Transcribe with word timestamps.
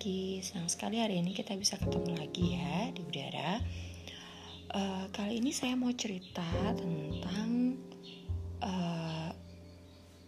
pagi, 0.00 0.40
senang 0.40 0.64
sekali 0.64 0.96
hari 0.96 1.20
ini 1.20 1.36
kita 1.36 1.52
bisa 1.60 1.76
ketemu 1.76 2.16
lagi 2.16 2.56
ya 2.56 2.88
di 2.88 3.04
udara. 3.04 3.60
Uh, 4.72 5.04
kali 5.12 5.44
ini 5.44 5.52
saya 5.52 5.76
mau 5.76 5.92
cerita 5.92 6.40
tentang 6.72 7.76
uh, 8.64 9.28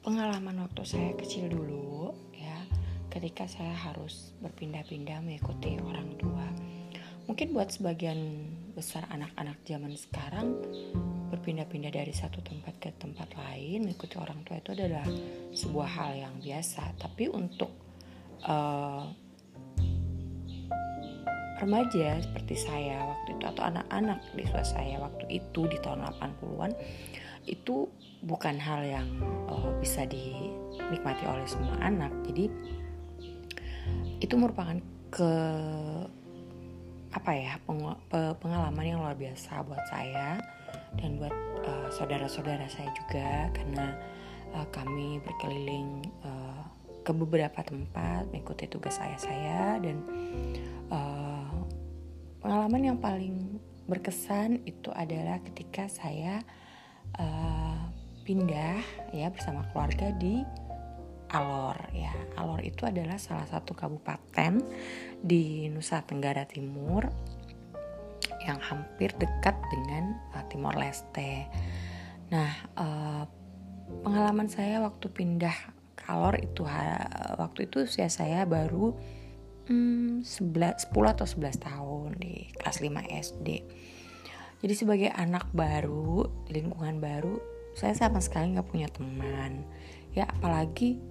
pengalaman 0.04 0.68
waktu 0.68 0.84
saya 0.84 1.16
kecil 1.16 1.48
dulu 1.48 2.12
ya, 2.36 2.68
ketika 3.08 3.48
saya 3.48 3.72
harus 3.72 4.36
berpindah-pindah 4.44 5.24
mengikuti 5.24 5.80
orang 5.80 6.20
tua. 6.20 6.44
Mungkin 7.24 7.56
buat 7.56 7.72
sebagian 7.72 8.44
besar 8.76 9.08
anak-anak 9.08 9.56
zaman 9.64 9.96
sekarang 9.96 10.52
berpindah-pindah 11.32 11.96
dari 11.96 12.12
satu 12.12 12.44
tempat 12.44 12.76
ke 12.76 12.92
tempat 13.00 13.32
lain 13.40 13.88
mengikuti 13.88 14.20
orang 14.20 14.44
tua 14.44 14.60
itu 14.60 14.76
adalah 14.76 15.08
sebuah 15.56 15.88
hal 15.96 16.12
yang 16.28 16.36
biasa. 16.44 16.92
Tapi 17.00 17.32
untuk 17.32 17.72
uh, 18.44 19.21
remaja 21.62 22.18
seperti 22.18 22.58
saya 22.58 23.06
waktu 23.06 23.38
itu 23.38 23.44
atau 23.46 23.62
anak-anak 23.70 24.18
di 24.34 24.42
usia 24.42 24.66
saya 24.66 24.98
waktu 24.98 25.24
itu 25.30 25.70
di 25.70 25.78
tahun 25.78 26.02
80-an 26.10 26.74
itu 27.46 27.86
bukan 28.22 28.58
hal 28.58 28.82
yang 28.82 29.06
uh, 29.50 29.70
bisa 29.78 30.06
dinikmati 30.06 31.26
oleh 31.26 31.46
semua 31.46 31.74
anak. 31.82 32.10
Jadi 32.26 32.46
itu 34.22 34.34
merupakan 34.38 34.78
ke 35.10 35.32
apa 37.12 37.30
ya 37.36 37.58
pengalaman 38.40 38.86
yang 38.86 39.04
luar 39.04 39.18
biasa 39.18 39.66
buat 39.68 39.84
saya 39.90 40.40
dan 40.96 41.20
buat 41.20 41.34
uh, 41.66 41.88
saudara-saudara 41.92 42.64
saya 42.70 42.88
juga 42.94 43.52
karena 43.52 43.92
uh, 44.56 44.66
kami 44.72 45.20
berkeliling 45.20 46.06
uh, 46.24 46.64
ke 47.02 47.10
beberapa 47.10 47.60
tempat 47.66 48.30
mengikuti 48.30 48.70
tugas 48.70 48.96
saya 48.96 49.18
saya 49.18 49.76
dan 49.82 49.96
uh, 50.88 51.31
pengalaman 52.42 52.82
yang 52.92 52.98
paling 52.98 53.62
berkesan 53.86 54.66
itu 54.66 54.90
adalah 54.90 55.38
ketika 55.46 55.86
saya 55.86 56.42
uh, 57.18 57.88
pindah 58.26 58.82
ya 59.14 59.30
bersama 59.30 59.66
keluarga 59.70 60.10
di 60.18 60.42
Alor 61.32 61.78
ya 61.96 62.12
Alor 62.36 62.60
itu 62.60 62.84
adalah 62.84 63.16
salah 63.16 63.48
satu 63.48 63.72
kabupaten 63.72 64.60
di 65.22 65.70
Nusa 65.72 66.04
Tenggara 66.04 66.44
Timur 66.44 67.08
yang 68.42 68.58
hampir 68.58 69.14
dekat 69.16 69.54
dengan 69.70 70.18
uh, 70.34 70.44
Timor 70.50 70.74
Leste. 70.74 71.46
Nah, 72.34 72.52
uh, 72.74 73.22
pengalaman 74.02 74.50
saya 74.50 74.82
waktu 74.82 75.06
pindah 75.08 75.54
kalor 75.94 76.34
itu 76.42 76.66
waktu 77.38 77.70
itu 77.70 77.86
usia 77.86 78.10
saya 78.10 78.42
baru 78.42 78.98
hmm, 79.68 80.24
11, 80.24 80.90
10 80.90 81.14
atau 81.14 81.26
11 81.26 81.58
tahun 81.58 82.08
di 82.18 82.48
kelas 82.56 82.78
5 82.80 83.22
SD. 83.30 83.48
Jadi 84.62 84.74
sebagai 84.78 85.10
anak 85.10 85.50
baru 85.50 86.30
lingkungan 86.46 87.02
baru, 87.02 87.42
saya 87.74 87.98
sama 87.98 88.22
sekali 88.22 88.54
nggak 88.54 88.68
punya 88.70 88.86
teman. 88.86 89.66
Ya 90.14 90.30
apalagi 90.30 91.02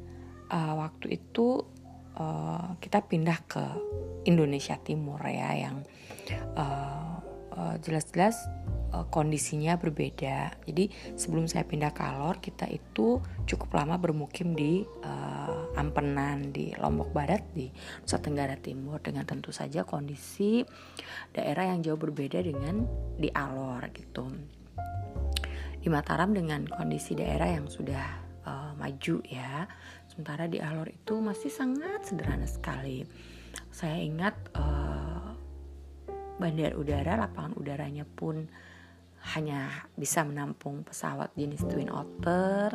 uh, 0.48 0.80
waktu 0.80 1.20
itu 1.20 1.68
uh, 2.16 2.80
kita 2.80 3.04
pindah 3.04 3.40
ke 3.48 3.64
Indonesia 4.24 4.78
Timur 4.80 5.20
ya 5.28 5.52
yang 5.58 5.84
uh, 6.56 7.20
uh, 7.56 7.76
jelas-jelas 7.84 8.40
uh, 8.92 9.08
kondisinya 9.08 9.80
berbeda. 9.80 10.56
Jadi 10.68 10.92
sebelum 11.16 11.48
saya 11.48 11.64
pindah 11.66 11.92
ke 11.96 12.04
Alor, 12.04 12.40
kita 12.44 12.68
itu 12.68 13.20
cukup 13.48 13.72
lama 13.76 13.96
bermukim 13.98 14.54
di 14.54 14.84
uh, 15.04 15.31
Ampenan 15.76 16.52
di 16.52 16.76
Lombok 16.76 17.16
Barat 17.16 17.44
di 17.56 17.72
Nusa 18.04 18.20
Tenggara 18.20 18.60
Timur 18.60 19.00
dengan 19.00 19.24
tentu 19.24 19.56
saja 19.56 19.88
kondisi 19.88 20.64
daerah 21.32 21.72
yang 21.72 21.80
jauh 21.80 22.00
berbeda 22.00 22.44
dengan 22.44 22.84
di 23.16 23.32
Alor 23.32 23.88
gitu. 23.96 24.28
Di 25.82 25.88
Mataram 25.90 26.36
dengan 26.36 26.68
kondisi 26.68 27.18
daerah 27.18 27.50
yang 27.50 27.66
sudah 27.72 28.06
uh, 28.46 28.72
maju 28.78 29.18
ya. 29.26 29.66
Sementara 30.12 30.46
di 30.46 30.60
Alor 30.60 30.92
itu 30.92 31.18
masih 31.24 31.50
sangat 31.50 32.06
sederhana 32.06 32.46
sekali. 32.46 33.08
Saya 33.72 33.98
ingat 33.98 34.36
uh, 34.54 35.34
bandar 36.42 36.76
udara, 36.76 37.16
lapangan 37.16 37.54
udaranya 37.56 38.04
pun 38.04 38.50
hanya 39.38 39.70
bisa 39.94 40.26
menampung 40.26 40.82
pesawat 40.82 41.30
jenis 41.38 41.62
Twin 41.70 41.94
Otter, 41.94 42.74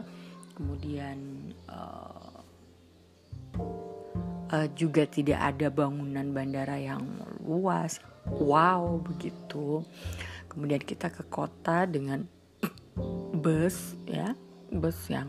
kemudian 0.55 1.51
uh, 1.67 2.26
uh, 4.57 4.69
juga 4.73 5.05
tidak 5.05 5.37
ada 5.37 5.69
bangunan 5.69 6.33
bandara 6.33 6.81
yang 6.81 7.05
luas, 7.45 8.01
wow 8.25 8.97
begitu. 9.05 9.85
Kemudian 10.49 10.81
kita 10.81 11.13
ke 11.13 11.29
kota 11.29 11.85
dengan 11.85 12.25
bus 13.45 13.93
ya, 14.09 14.33
bus 14.73 15.13
yang 15.13 15.29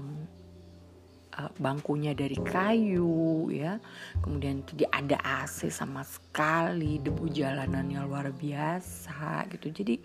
uh, 1.36 1.52
bangkunya 1.60 2.16
dari 2.16 2.40
kayu 2.40 3.52
ya. 3.52 3.76
Kemudian 4.24 4.64
tidak 4.64 4.92
ada 4.96 5.18
AC 5.44 5.68
sama 5.68 6.08
sekali 6.08 7.04
debu 7.04 7.28
jalanannya 7.28 8.00
luar 8.08 8.32
biasa 8.32 9.52
gitu. 9.52 9.84
Jadi 9.84 9.96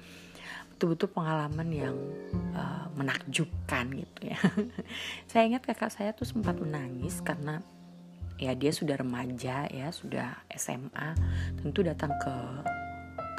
betul-betul 0.75 1.15
pengalaman 1.15 1.69
yang 1.71 1.97
uh, 2.59 2.91
menakjubkan 2.99 3.87
gitu 3.95 4.35
ya. 4.35 4.39
Saya 5.31 5.47
ingat 5.47 5.63
kakak 5.63 5.95
saya 5.95 6.11
tuh 6.11 6.27
sempat 6.27 6.59
menangis 6.59 7.23
karena 7.23 7.63
ya 8.43 8.59
dia 8.59 8.75
sudah 8.75 8.99
remaja 8.99 9.71
ya 9.71 9.95
sudah 9.95 10.43
SMA 10.59 11.15
tentu 11.63 11.87
datang 11.87 12.11
ke 12.19 12.35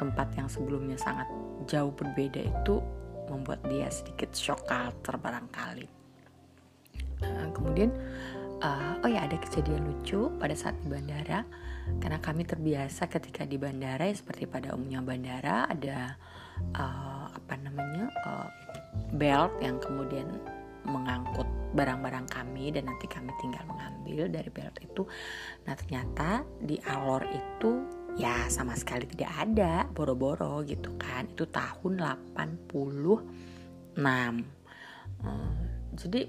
tempat 0.00 0.32
yang 0.32 0.48
sebelumnya 0.48 0.96
sangat 0.96 1.28
jauh 1.68 1.92
berbeda 1.92 2.40
itu 2.40 2.80
membuat 3.28 3.60
dia 3.68 3.88
sedikit 3.92 4.32
shock 4.32 4.64
culture 4.64 5.16
barangkali. 5.20 5.88
Nah, 7.24 7.48
kemudian 7.56 7.88
uh, 8.60 9.00
oh 9.00 9.08
ya 9.08 9.24
ada 9.24 9.36
kejadian 9.40 9.84
lucu 9.84 10.28
pada 10.36 10.52
saat 10.56 10.76
di 10.84 10.88
bandara. 10.88 11.44
Karena 12.00 12.16
kami 12.16 12.48
terbiasa 12.48 13.12
ketika 13.12 13.44
di 13.44 13.60
bandara 13.60 14.08
ya 14.08 14.16
seperti 14.16 14.48
pada 14.48 14.72
umumnya 14.72 15.04
bandara 15.04 15.68
ada 15.68 16.16
uh, 16.72 17.28
apa 17.28 17.54
namanya 17.60 18.08
uh, 18.24 18.48
belt 19.12 19.52
yang 19.60 19.76
kemudian 19.84 20.28
mengangkut 20.84 21.48
barang-barang 21.74 22.30
kami 22.30 22.70
dan 22.70 22.86
nanti 22.86 23.10
kami 23.10 23.34
tinggal 23.42 23.64
mengambil 23.66 24.30
dari 24.30 24.50
belt 24.52 24.76
itu. 24.78 25.02
Nah 25.66 25.74
ternyata 25.74 26.46
di 26.62 26.78
alor 26.86 27.26
itu 27.28 27.82
ya 28.14 28.46
sama 28.46 28.78
sekali 28.78 29.08
tidak 29.10 29.32
ada 29.34 29.84
boro-boro 29.90 30.62
gitu 30.64 30.94
kan. 31.00 31.26
Itu 31.28 31.50
tahun 31.50 31.98
86. 31.98 33.24
Uh, 35.24 35.56
jadi 35.96 36.28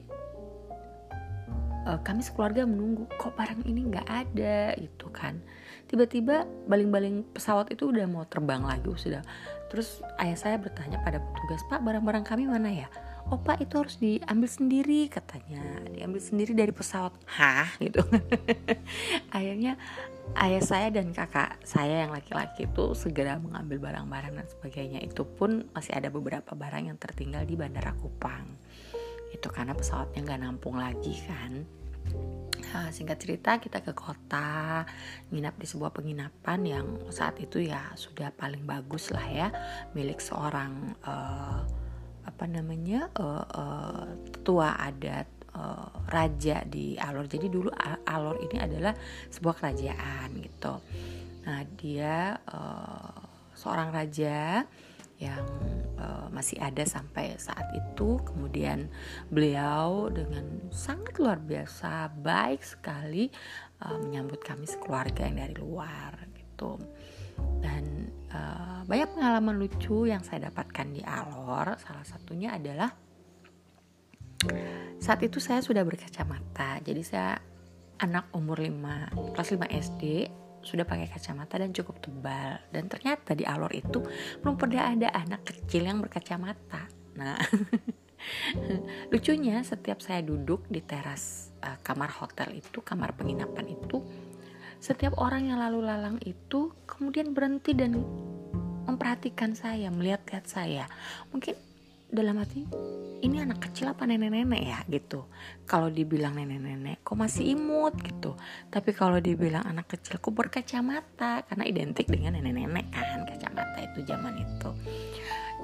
uh, 1.85 1.99
kami 2.01 2.21
sekeluarga 2.25 2.65
menunggu 2.65 3.05
kok 3.15 3.37
barang 3.37 3.63
ini 3.69 3.93
nggak 3.93 4.07
ada 4.09 4.73
gitu 4.81 5.07
kan 5.13 5.39
tiba-tiba 5.85 6.49
baling-baling 6.65 7.21
pesawat 7.31 7.69
itu 7.69 7.93
udah 7.93 8.09
mau 8.09 8.25
terbang 8.25 8.65
lagi 8.65 8.89
sudah 8.97 9.21
terus 9.69 10.01
ayah 10.17 10.37
saya 10.37 10.57
bertanya 10.57 10.97
pada 11.05 11.21
petugas 11.21 11.61
pak 11.69 11.79
barang-barang 11.85 12.25
kami 12.25 12.49
mana 12.49 12.73
ya 12.73 12.87
pak 13.33 13.57
itu 13.57 13.73
harus 13.81 13.97
diambil 13.97 14.45
sendiri 14.45 15.09
katanya. 15.09 15.81
Diambil 15.89 16.21
sendiri 16.21 16.53
dari 16.53 16.69
pesawat. 16.69 17.17
Hah? 17.25 17.65
Gitu. 17.83 18.05
Akhirnya 19.33 19.81
ayah 20.37 20.61
saya 20.61 20.93
dan 20.93 21.09
kakak 21.09 21.57
saya 21.65 22.05
yang 22.05 22.13
laki-laki 22.13 22.69
itu 22.69 22.93
segera 22.93 23.41
mengambil 23.41 23.81
barang-barang 23.81 24.33
dan 24.37 24.47
sebagainya. 24.47 25.01
Itu 25.01 25.25
pun 25.25 25.65
masih 25.73 25.97
ada 25.97 26.13
beberapa 26.13 26.53
barang 26.53 26.93
yang 26.93 26.97
tertinggal 27.01 27.41
di 27.49 27.57
bandara 27.57 27.97
Kupang. 27.97 28.45
Itu 29.33 29.49
karena 29.49 29.73
pesawatnya 29.73 30.21
nggak 30.21 30.41
nampung 30.45 30.77
lagi 30.77 31.17
kan. 31.25 31.65
Nah, 32.75 32.91
singkat 32.93 33.17
cerita 33.17 33.57
kita 33.57 33.81
ke 33.81 33.97
kota 33.97 34.83
nginap 35.33 35.57
di 35.57 35.65
sebuah 35.65 35.89
penginapan 35.95 36.59
yang 36.61 36.85
saat 37.09 37.39
itu 37.41 37.63
ya 37.63 37.81
sudah 37.97 38.29
paling 38.35 38.67
bagus 38.67 39.09
lah 39.09 39.25
ya 39.25 39.47
milik 39.95 40.19
seorang 40.19 40.93
uh, 41.07 41.63
apa 42.25 42.45
namanya 42.49 43.09
uh, 43.15 43.45
uh, 43.45 44.05
tua 44.41 44.75
adat 44.81 45.29
uh, 45.53 45.89
raja 46.09 46.65
di 46.65 46.97
Alor 46.97 47.29
jadi 47.29 47.47
dulu 47.47 47.69
Alor 48.05 48.41
ini 48.41 48.57
adalah 48.59 48.93
sebuah 49.29 49.55
kerajaan 49.61 50.29
gitu 50.41 50.75
nah 51.45 51.61
dia 51.77 52.41
uh, 52.49 53.21
seorang 53.53 53.93
raja 53.93 54.65
yang 55.15 55.47
uh, 55.95 56.27
masih 56.27 56.59
ada 56.59 56.83
sampai 56.83 57.39
saat 57.39 57.71
itu. 57.71 58.19
Kemudian 58.19 58.91
beliau 59.31 60.11
dengan 60.11 60.43
sangat 60.75 61.15
luar 61.19 61.39
biasa 61.39 62.11
baik 62.19 62.61
sekali 62.61 63.31
uh, 63.83 63.95
menyambut 64.03 64.43
kami 64.43 64.67
sekeluarga 64.67 65.27
yang 65.27 65.39
dari 65.39 65.55
luar 65.55 66.19
gitu. 66.35 66.75
Uh, 68.35 68.83
banyak 68.83 69.15
pengalaman 69.15 69.55
lucu 69.55 70.11
yang 70.11 70.19
saya 70.27 70.51
dapatkan 70.51 70.91
di 70.91 71.01
Alor. 71.07 71.79
Salah 71.79 72.03
satunya 72.03 72.51
adalah 72.51 72.91
saat 74.99 75.23
itu 75.23 75.39
saya 75.39 75.63
sudah 75.63 75.87
berkacamata. 75.87 76.83
Jadi 76.83 77.01
saya 77.01 77.39
anak 78.03 78.27
umur 78.35 78.59
5 78.59 79.31
kelas 79.31 79.49
5 79.55 79.71
SD 79.71 80.03
sudah 80.65 80.83
pakai 80.83 81.07
kacamata 81.07 81.61
dan 81.61 81.69
cukup 81.71 82.01
tebal 82.01 82.57
dan 82.73 82.89
ternyata 82.89 83.37
di 83.37 83.45
alor 83.45 83.69
itu 83.69 84.01
belum 84.41 84.57
pernah 84.57 84.89
ada 84.89 85.13
anak 85.13 85.45
kecil 85.45 85.85
yang 85.85 86.01
berkacamata 86.01 86.89
nah 87.13 87.37
lucunya 89.13 89.61
setiap 89.61 90.01
saya 90.01 90.25
duduk 90.25 90.65
di 90.65 90.81
teras 90.81 91.53
uh, 91.61 91.77
kamar 91.85 92.09
hotel 92.17 92.57
itu 92.57 92.81
kamar 92.81 93.13
penginapan 93.13 93.77
itu 93.77 94.01
setiap 94.79 95.17
orang 95.17 95.49
yang 95.49 95.59
lalu 95.59 95.79
lalang 95.85 96.17
itu 96.23 96.71
kemudian 96.85 97.31
berhenti 97.35 97.73
dan 97.73 97.99
memperhatikan 98.85 99.57
saya, 99.57 99.89
melihat-lihat 99.89 100.45
saya. 100.45 100.85
Mungkin 101.33 101.57
dalam 102.05 102.37
hati 102.37 102.63
ini 103.25 103.41
anak 103.41 103.65
kecil 103.69 103.91
apa 103.91 104.05
nenek-nenek 104.05 104.61
ya 104.61 104.79
gitu. 104.87 105.25
Kalau 105.65 105.89
dibilang 105.89 106.37
nenek-nenek, 106.37 107.01
kok 107.01 107.17
masih 107.17 107.57
imut 107.57 107.97
gitu. 107.99 108.37
Tapi 108.69 108.93
kalau 108.93 109.17
dibilang 109.17 109.65
anak 109.65 109.89
kecil, 109.97 110.21
kok 110.21 110.31
berkacamata 110.31 111.43
karena 111.49 111.63
identik 111.65 112.05
dengan 112.05 112.37
nenek-nenek 112.37 112.93
kan 112.93 113.25
kacamata 113.25 113.79
itu 113.83 113.99
zaman 114.05 114.33
itu. 114.37 114.69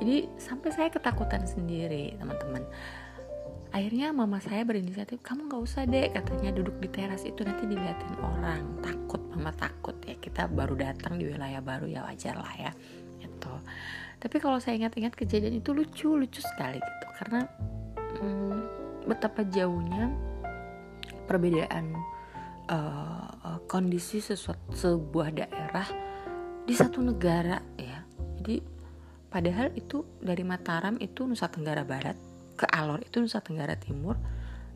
Jadi 0.02 0.18
sampai 0.42 0.70
saya 0.74 0.90
ketakutan 0.90 1.46
sendiri 1.46 2.18
teman-teman 2.18 2.66
akhirnya 3.72 4.12
mama 4.12 4.44
saya 4.44 4.68
berinisiatif 4.68 5.24
kamu 5.24 5.48
nggak 5.48 5.62
usah 5.64 5.84
deh 5.88 6.12
katanya 6.12 6.52
duduk 6.52 6.76
di 6.84 6.88
teras 6.92 7.24
itu 7.24 7.42
nanti 7.44 7.68
dilihatin 7.68 8.16
orang. 8.20 8.84
Takut 8.84 9.22
mama 9.32 9.56
takut 9.56 9.96
ya 10.04 10.16
kita 10.20 10.52
baru 10.52 10.76
datang 10.76 11.18
di 11.18 11.32
wilayah 11.32 11.64
baru 11.64 11.88
ya 11.88 12.04
wajar 12.06 12.36
lah 12.36 12.54
ya 12.60 12.72
itu 13.22 13.54
tapi 14.22 14.38
kalau 14.38 14.62
saya 14.62 14.78
ingat-ingat 14.78 15.18
kejadian 15.18 15.58
itu 15.58 15.74
lucu 15.74 16.14
lucu 16.14 16.46
sekali 16.46 16.78
gitu 16.78 17.08
karena 17.18 17.42
hmm, 18.22 18.58
betapa 19.10 19.42
jauhnya 19.50 20.14
perbedaan 21.26 21.98
uh, 22.70 23.58
kondisi 23.66 24.22
sesuatu 24.22 24.78
sebuah 24.78 25.34
daerah 25.34 25.88
di 26.62 26.78
satu 26.78 27.02
negara 27.02 27.58
ya. 27.82 28.06
Jadi 28.38 28.62
padahal 29.26 29.74
itu 29.74 30.06
dari 30.22 30.46
Mataram 30.46 31.02
itu 31.02 31.26
Nusa 31.26 31.50
Tenggara 31.50 31.82
Barat 31.82 32.14
ke 32.56 32.66
Alor 32.70 33.02
itu 33.04 33.22
Nusa 33.22 33.40
Tenggara 33.40 33.76
Timur 33.78 34.16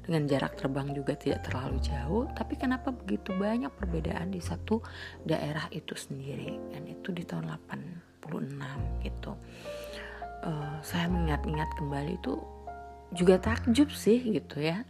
dengan 0.06 0.30
jarak 0.30 0.54
terbang 0.62 0.94
juga 0.94 1.18
tidak 1.18 1.50
terlalu 1.50 1.81
jauh 1.81 2.30
tapi 2.38 2.54
kenapa 2.62 2.94
begitu 2.94 3.33
banyak 3.33 3.74
perbedaan 3.74 4.30
di 4.30 4.38
satu 4.38 4.80
daerah 5.25 5.66
itu 5.74 5.98
sendiri? 5.98 6.62
Dan 6.69 6.86
itu 6.86 7.10
di 7.10 7.25
tahun 7.25 7.50
86 8.22 9.01
gitu. 9.01 9.33
Uh, 10.45 10.77
saya 10.86 11.10
mengingat-ingat 11.10 11.69
kembali 11.81 12.22
itu 12.22 12.38
juga 13.18 13.42
takjub 13.42 13.89
sih 13.89 14.22
gitu 14.22 14.62
ya. 14.62 14.86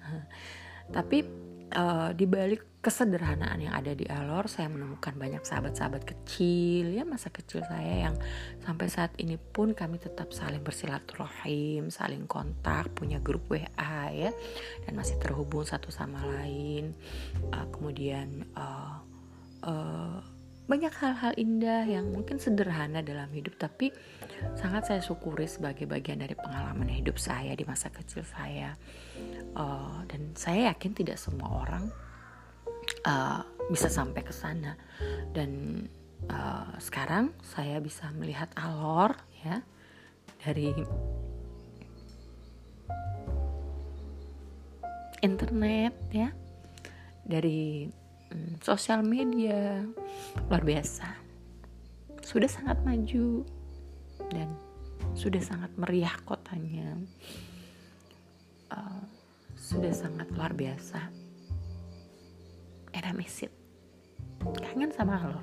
Tapi 0.92 1.24
uh, 1.72 2.12
di 2.12 2.28
balik 2.28 2.75
kesederhanaan 2.86 3.58
yang 3.66 3.74
ada 3.74 3.98
di 3.98 4.06
Alor 4.06 4.46
saya 4.46 4.70
menemukan 4.70 5.18
banyak 5.18 5.42
sahabat-sahabat 5.42 6.06
kecil 6.06 6.94
ya 6.94 7.02
masa 7.02 7.34
kecil 7.34 7.66
saya 7.66 8.06
yang 8.06 8.16
sampai 8.62 8.86
saat 8.94 9.10
ini 9.18 9.42
pun 9.42 9.74
kami 9.74 9.98
tetap 9.98 10.30
saling 10.30 10.62
bersilaturahim 10.62 11.90
saling 11.90 12.30
kontak 12.30 12.94
punya 12.94 13.18
grup 13.18 13.50
WA 13.50 14.14
ya 14.14 14.30
dan 14.86 14.94
masih 14.94 15.18
terhubung 15.18 15.66
satu 15.66 15.90
sama 15.90 16.22
lain. 16.38 16.94
Uh, 17.50 17.66
kemudian 17.74 18.46
uh, 18.54 19.02
uh, 19.66 20.22
banyak 20.70 20.94
hal-hal 20.94 21.34
indah 21.42 21.90
yang 21.90 22.14
mungkin 22.14 22.38
sederhana 22.38 23.02
dalam 23.02 23.34
hidup 23.34 23.58
tapi 23.58 23.90
sangat 24.54 24.94
saya 24.94 25.02
syukuri 25.02 25.50
sebagai 25.50 25.90
bagian 25.90 26.22
dari 26.22 26.38
pengalaman 26.38 26.90
hidup 26.90 27.18
saya 27.18 27.58
di 27.58 27.66
masa 27.66 27.90
kecil 27.90 28.22
saya. 28.22 28.78
Uh, 29.58 30.06
dan 30.06 30.38
saya 30.38 30.70
yakin 30.70 30.94
tidak 30.94 31.18
semua 31.18 31.66
orang 31.66 32.05
uh, 33.06 33.42
bisa 33.70 33.88
sampai 33.88 34.22
ke 34.26 34.34
sana. 34.34 34.76
Dan 35.32 35.86
uh, 36.28 36.76
sekarang 36.82 37.32
saya 37.46 37.78
bisa 37.80 38.10
melihat 38.18 38.50
alor 38.58 39.16
ya 39.46 39.62
dari 40.42 40.74
internet 45.26 45.94
ya 46.14 46.30
dari 47.26 47.90
um, 48.34 48.58
sosial 48.62 49.02
media 49.02 49.82
luar 50.50 50.62
biasa. 50.66 51.08
Sudah 52.26 52.50
sangat 52.50 52.82
maju 52.82 53.46
dan 54.34 54.50
sudah 55.14 55.42
sangat 55.42 55.70
meriah 55.78 56.14
kotanya. 56.26 56.98
Uh, 58.70 59.06
sudah 59.56 59.94
sangat 59.94 60.30
luar 60.34 60.54
biasa 60.54 61.25
miss 63.16 63.44
it 63.44 63.52
kangen 64.76 64.92
sama 64.92 65.18
lo. 65.24 65.42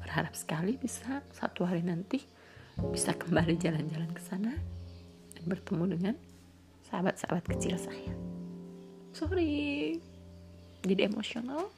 Berharap 0.00 0.32
sekali 0.32 0.80
bisa 0.80 1.20
satu 1.30 1.68
hari 1.68 1.84
nanti 1.84 2.24
bisa 2.90 3.12
kembali 3.12 3.60
jalan-jalan 3.60 4.10
ke 4.16 4.22
sana 4.24 4.56
dan 5.36 5.44
bertemu 5.44 5.84
dengan 5.92 6.14
sahabat-sahabat 6.88 7.44
kecil 7.44 7.76
saya. 7.76 8.14
Sorry 9.12 10.00
jadi 10.80 11.12
emosional. 11.12 11.68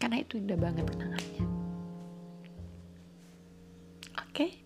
Karena 0.00 0.16
itu 0.18 0.40
indah 0.40 0.56
banget 0.56 0.88
kenangannya. 0.88 1.44
Oke 4.24 4.56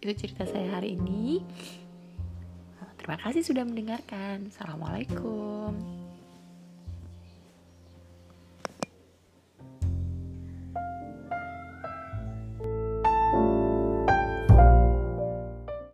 itu 0.00 0.12
cerita 0.16 0.48
saya 0.48 0.80
hari 0.80 0.96
ini 0.96 1.44
Terima 3.10 3.26
kasih 3.26 3.42
sudah 3.42 3.66
mendengarkan. 3.66 4.54
Assalamualaikum. 4.54 5.99